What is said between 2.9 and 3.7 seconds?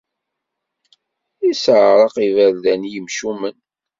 yimcumen.